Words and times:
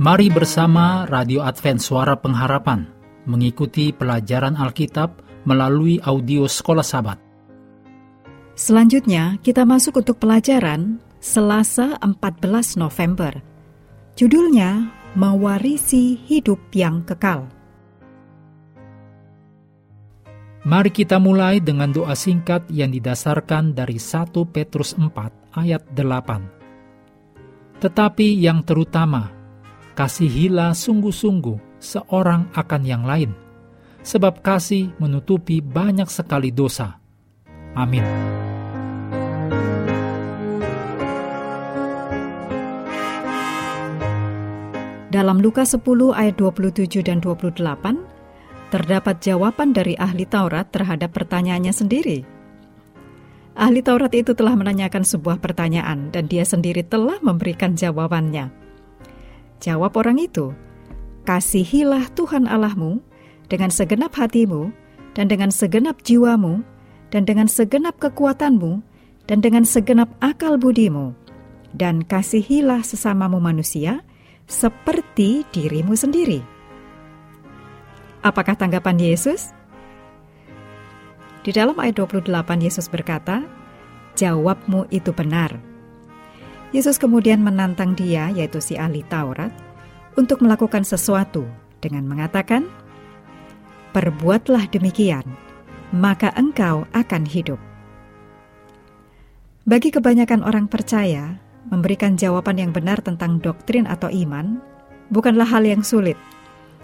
Mari 0.00 0.32
bersama 0.32 1.04
Radio 1.12 1.44
Advent 1.44 1.76
Suara 1.76 2.16
Pengharapan 2.16 2.88
mengikuti 3.28 3.92
pelajaran 3.92 4.56
Alkitab 4.56 5.20
melalui 5.44 6.00
audio 6.00 6.48
Sekolah 6.48 6.80
Sabat. 6.80 7.20
Selanjutnya, 8.56 9.36
kita 9.44 9.68
masuk 9.68 10.00
untuk 10.00 10.16
pelajaran 10.16 10.96
Selasa 11.20 12.00
14 12.00 12.80
November. 12.80 13.44
Judulnya 14.16 14.88
Mewarisi 15.20 16.16
Hidup 16.16 16.72
yang 16.72 17.04
Kekal. 17.04 17.44
Mari 20.64 20.96
kita 20.96 21.20
mulai 21.20 21.60
dengan 21.60 21.92
doa 21.92 22.16
singkat 22.16 22.64
yang 22.72 22.88
didasarkan 22.88 23.76
dari 23.76 24.00
1 24.00 24.32
Petrus 24.48 24.96
4 24.96 25.60
ayat 25.60 25.84
8. 25.92 27.84
Tetapi 27.84 28.28
yang 28.40 28.64
terutama, 28.64 29.39
kasihilah 30.00 30.72
sungguh-sungguh 30.72 31.76
seorang 31.76 32.48
akan 32.56 32.82
yang 32.88 33.04
lain, 33.04 33.36
sebab 34.00 34.40
kasih 34.40 34.96
menutupi 34.96 35.60
banyak 35.60 36.08
sekali 36.08 36.48
dosa. 36.48 36.96
Amin. 37.76 38.00
Dalam 45.12 45.44
Lukas 45.44 45.76
10 45.76 46.16
ayat 46.16 46.40
27 46.40 47.04
dan 47.04 47.20
28, 47.20 48.00
terdapat 48.72 49.20
jawaban 49.20 49.76
dari 49.76 50.00
ahli 50.00 50.24
Taurat 50.24 50.64
terhadap 50.72 51.12
pertanyaannya 51.12 51.76
sendiri. 51.76 52.24
Ahli 53.52 53.84
Taurat 53.84 54.16
itu 54.16 54.32
telah 54.32 54.56
menanyakan 54.56 55.04
sebuah 55.04 55.44
pertanyaan 55.44 56.08
dan 56.08 56.24
dia 56.24 56.48
sendiri 56.48 56.88
telah 56.88 57.20
memberikan 57.20 57.76
jawabannya. 57.76 58.59
Jawab 59.60 59.92
orang 60.00 60.16
itu, 60.16 60.56
Kasihilah 61.28 62.08
Tuhan 62.16 62.48
Allahmu 62.48 63.04
dengan 63.52 63.68
segenap 63.68 64.16
hatimu, 64.16 64.72
dan 65.12 65.28
dengan 65.28 65.52
segenap 65.52 66.00
jiwamu, 66.00 66.64
dan 67.12 67.28
dengan 67.28 67.44
segenap 67.50 67.98
kekuatanmu, 68.00 68.80
dan 69.28 69.44
dengan 69.44 69.68
segenap 69.68 70.08
akal 70.24 70.56
budimu. 70.56 71.12
Dan 71.70 72.02
kasihilah 72.02 72.82
sesamamu 72.82 73.38
manusia 73.38 74.02
seperti 74.50 75.46
dirimu 75.54 75.94
sendiri. 75.94 76.42
Apakah 78.26 78.58
tanggapan 78.58 78.98
Yesus? 78.98 79.54
Di 81.46 81.54
dalam 81.54 81.78
ayat 81.78 81.94
28 81.94 82.58
Yesus 82.58 82.90
berkata, 82.90 83.46
"Jawabmu 84.18 84.90
itu 84.90 85.14
benar." 85.14 85.69
Yesus 86.70 87.02
kemudian 87.02 87.42
menantang 87.42 87.98
dia, 87.98 88.30
yaitu 88.30 88.62
si 88.62 88.78
ahli 88.78 89.02
Taurat, 89.10 89.50
untuk 90.14 90.38
melakukan 90.38 90.86
sesuatu 90.86 91.42
dengan 91.82 92.06
mengatakan, 92.06 92.70
"Perbuatlah 93.90 94.70
demikian, 94.70 95.26
maka 95.90 96.30
engkau 96.38 96.86
akan 96.94 97.26
hidup." 97.26 97.58
Bagi 99.66 99.90
kebanyakan 99.90 100.46
orang 100.46 100.70
percaya, 100.70 101.42
memberikan 101.68 102.14
jawaban 102.14 102.58
yang 102.58 102.70
benar 102.70 103.02
tentang 103.02 103.42
doktrin 103.42 103.86
atau 103.90 104.06
iman 104.10 104.62
bukanlah 105.10 105.46
hal 105.46 105.66
yang 105.66 105.82
sulit. 105.82 106.16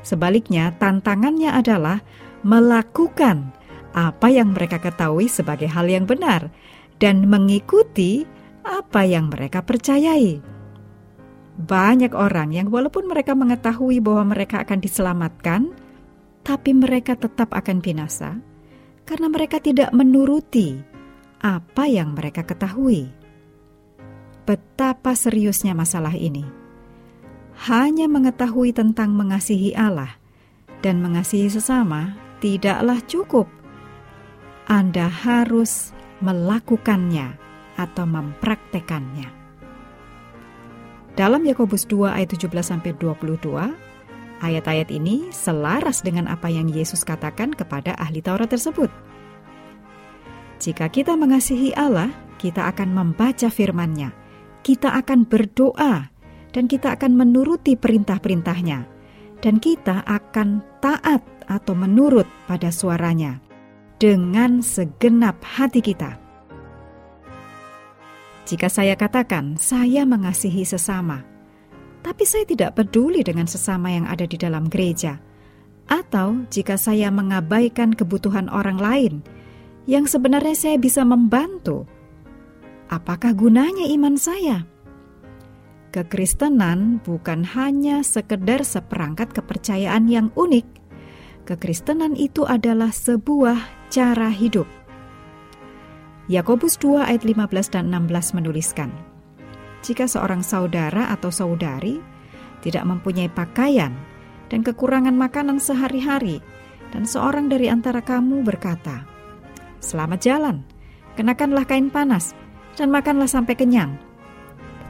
Sebaliknya, 0.02 0.74
tantangannya 0.78 1.50
adalah 1.50 2.02
melakukan 2.42 3.54
apa 3.96 4.28
yang 4.28 4.52
mereka 4.52 4.82
ketahui 4.82 5.26
sebagai 5.26 5.66
hal 5.70 5.88
yang 5.88 6.04
benar 6.04 6.52
dan 7.00 7.26
mengikuti 7.26 8.28
apa 8.66 9.06
yang 9.06 9.30
mereka 9.30 9.62
percayai. 9.62 10.42
Banyak 11.56 12.12
orang 12.12 12.50
yang 12.52 12.68
walaupun 12.68 13.06
mereka 13.06 13.32
mengetahui 13.38 14.02
bahwa 14.02 14.34
mereka 14.36 14.66
akan 14.66 14.82
diselamatkan, 14.82 15.70
tapi 16.42 16.74
mereka 16.74 17.14
tetap 17.14 17.54
akan 17.54 17.78
binasa 17.78 18.36
karena 19.06 19.30
mereka 19.30 19.62
tidak 19.62 19.94
menuruti 19.94 20.76
apa 21.40 21.86
yang 21.86 22.12
mereka 22.12 22.42
ketahui. 22.42 23.08
Betapa 24.44 25.14
seriusnya 25.14 25.72
masalah 25.72 26.12
ini. 26.12 26.44
Hanya 27.70 28.04
mengetahui 28.04 28.76
tentang 28.76 29.16
mengasihi 29.16 29.72
Allah 29.72 30.20
dan 30.84 31.00
mengasihi 31.00 31.48
sesama 31.48 32.12
tidaklah 32.44 33.00
cukup. 33.08 33.48
Anda 34.68 35.08
harus 35.08 35.96
melakukannya 36.20 37.45
atau 37.76 38.04
mempraktekannya. 38.08 39.28
Dalam 41.16 41.48
Yakobus 41.48 41.88
2 41.88 42.12
ayat 42.12 42.28
17 42.36 42.52
sampai 42.60 42.92
22, 43.00 43.72
ayat-ayat 44.44 44.92
ini 44.92 45.32
selaras 45.32 46.04
dengan 46.04 46.28
apa 46.28 46.52
yang 46.52 46.68
Yesus 46.68 47.08
katakan 47.08 47.56
kepada 47.56 47.96
ahli 47.96 48.20
Taurat 48.20 48.52
tersebut. 48.52 48.92
Jika 50.60 50.92
kita 50.92 51.16
mengasihi 51.16 51.72
Allah, 51.72 52.12
kita 52.36 52.68
akan 52.68 52.92
membaca 52.92 53.48
firman-Nya, 53.48 54.12
kita 54.60 54.92
akan 54.92 55.24
berdoa, 55.24 56.12
dan 56.52 56.64
kita 56.68 56.96
akan 56.96 57.16
menuruti 57.16 57.76
perintah-perintahnya, 57.80 58.84
dan 59.40 59.56
kita 59.56 60.04
akan 60.04 60.64
taat 60.84 61.24
atau 61.48 61.72
menurut 61.72 62.28
pada 62.44 62.68
suaranya 62.68 63.40
dengan 63.96 64.60
segenap 64.60 65.40
hati 65.40 65.80
kita. 65.80 66.25
Jika 68.46 68.70
saya 68.70 68.94
katakan 68.94 69.58
saya 69.58 70.06
mengasihi 70.06 70.62
sesama, 70.62 71.26
tapi 72.06 72.22
saya 72.22 72.46
tidak 72.46 72.78
peduli 72.78 73.26
dengan 73.26 73.50
sesama 73.50 73.90
yang 73.90 74.06
ada 74.06 74.22
di 74.22 74.38
dalam 74.38 74.70
gereja, 74.70 75.18
atau 75.90 76.46
jika 76.46 76.78
saya 76.78 77.10
mengabaikan 77.10 77.90
kebutuhan 77.90 78.46
orang 78.46 78.78
lain 78.78 79.14
yang 79.90 80.06
sebenarnya 80.06 80.54
saya 80.54 80.76
bisa 80.78 81.02
membantu, 81.02 81.90
apakah 82.86 83.34
gunanya 83.34 83.90
iman 83.98 84.14
saya? 84.14 84.62
Kekristenan 85.90 87.02
bukan 87.02 87.42
hanya 87.42 88.06
sekedar 88.06 88.62
seperangkat 88.62 89.34
kepercayaan 89.34 90.06
yang 90.06 90.30
unik. 90.38 90.66
Kekristenan 91.50 92.14
itu 92.14 92.46
adalah 92.46 92.94
sebuah 92.94 93.90
cara 93.90 94.30
hidup 94.30 94.70
Yakobus 96.26 96.74
2 96.82 97.06
ayat 97.06 97.22
15 97.22 97.70
dan 97.70 97.86
16 97.86 98.34
menuliskan, 98.34 98.90
Jika 99.86 100.10
seorang 100.10 100.42
saudara 100.42 101.14
atau 101.14 101.30
saudari 101.30 102.02
tidak 102.66 102.82
mempunyai 102.82 103.30
pakaian 103.30 103.94
dan 104.50 104.66
kekurangan 104.66 105.14
makanan 105.14 105.62
sehari-hari, 105.62 106.42
dan 106.90 107.06
seorang 107.06 107.46
dari 107.46 107.70
antara 107.70 108.02
kamu 108.02 108.42
berkata, 108.42 109.06
Selamat 109.78 110.18
jalan, 110.18 110.66
kenakanlah 111.14 111.62
kain 111.62 111.94
panas, 111.94 112.34
dan 112.74 112.90
makanlah 112.90 113.30
sampai 113.30 113.54
kenyang. 113.54 113.94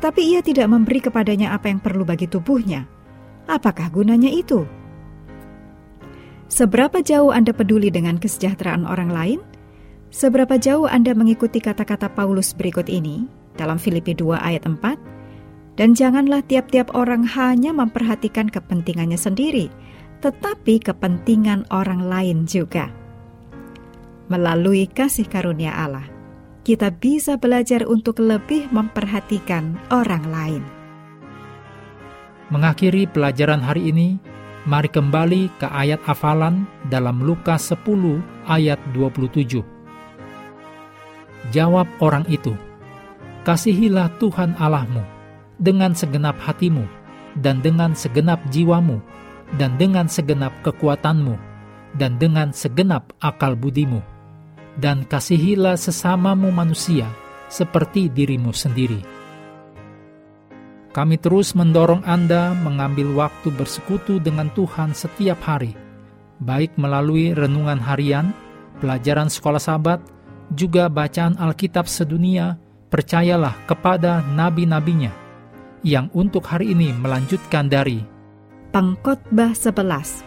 Tetapi 0.00 0.22
ia 0.24 0.40
tidak 0.40 0.72
memberi 0.72 1.04
kepadanya 1.04 1.52
apa 1.52 1.68
yang 1.68 1.84
perlu 1.84 2.08
bagi 2.08 2.32
tubuhnya. 2.32 2.88
Apakah 3.44 3.92
gunanya 3.92 4.32
itu? 4.32 4.64
Seberapa 6.48 7.04
jauh 7.04 7.28
Anda 7.28 7.52
peduli 7.52 7.92
dengan 7.92 8.16
kesejahteraan 8.16 8.88
orang 8.88 9.12
lain? 9.12 9.40
Seberapa 10.14 10.54
jauh 10.54 10.86
Anda 10.86 11.18
mengikuti 11.18 11.58
kata-kata 11.58 12.14
Paulus 12.14 12.54
berikut 12.54 12.86
ini 12.86 13.26
dalam 13.58 13.74
Filipi 13.74 14.14
2 14.14 14.38
ayat 14.38 14.62
4? 14.62 15.74
Dan 15.76 15.92
janganlah 15.92 16.40
tiap-tiap 16.46 16.94
orang 16.96 17.26
hanya 17.36 17.74
memperhatikan 17.74 18.48
kepentingannya 18.48 19.20
sendiri, 19.20 19.68
tetapi 20.24 20.80
kepentingan 20.80 21.68
orang 21.68 22.06
lain 22.06 22.48
juga. 22.48 22.88
Melalui 24.32 24.88
kasih 24.88 25.28
karunia 25.28 25.76
Allah, 25.76 26.08
kita 26.64 26.88
bisa 26.96 27.36
belajar 27.36 27.84
untuk 27.84 28.24
lebih 28.24 28.72
memperhatikan 28.72 29.76
orang 29.92 30.24
lain. 30.32 30.62
Mengakhiri 32.48 33.04
pelajaran 33.12 33.60
hari 33.60 33.92
ini, 33.92 34.16
mari 34.64 34.88
kembali 34.88 35.60
ke 35.60 35.68
ayat 35.68 36.00
hafalan 36.08 36.64
dalam 36.88 37.20
Lukas 37.20 37.68
10 37.68 38.22
ayat 38.48 38.80
27 38.96 39.75
Jawab 41.54 41.86
orang 42.02 42.26
itu, 42.26 42.54
Kasihilah 43.46 44.10
Tuhan 44.18 44.58
Allahmu 44.58 45.16
dengan 45.56 45.96
segenap 45.96 46.36
hatimu, 46.42 46.84
dan 47.40 47.60
dengan 47.64 47.96
segenap 47.96 48.40
jiwamu, 48.52 49.00
dan 49.56 49.76
dengan 49.80 50.10
segenap 50.10 50.52
kekuatanmu, 50.64 51.38
dan 51.96 52.20
dengan 52.20 52.52
segenap 52.52 53.12
akal 53.22 53.56
budimu. 53.56 54.02
Dan 54.76 55.08
kasihilah 55.08 55.80
sesamamu 55.80 56.52
manusia 56.52 57.08
seperti 57.48 58.12
dirimu 58.12 58.52
sendiri. 58.52 59.00
Kami 60.92 61.16
terus 61.20 61.56
mendorong 61.56 62.04
Anda 62.04 62.52
mengambil 62.56 63.12
waktu 63.16 63.52
bersekutu 63.52 64.20
dengan 64.20 64.52
Tuhan 64.52 64.92
setiap 64.92 65.40
hari, 65.44 65.76
baik 66.40 66.76
melalui 66.76 67.32
renungan 67.32 67.80
harian, 67.80 68.32
pelajaran 68.80 69.32
sekolah 69.32 69.60
sahabat, 69.60 70.00
juga 70.52 70.86
bacaan 70.86 71.38
Alkitab 71.38 71.88
sedunia, 71.88 72.58
percayalah 72.92 73.54
kepada 73.66 74.22
nabi-nabinya 74.34 75.10
yang 75.86 76.10
untuk 76.14 76.42
hari 76.46 76.74
ini 76.74 76.90
melanjutkan 76.90 77.70
dari 77.70 78.02
Pengkhotbah 78.74 79.54
11. 79.54 80.26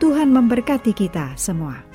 Tuhan 0.00 0.32
memberkati 0.32 0.96
kita 0.96 1.36
semua. 1.36 1.89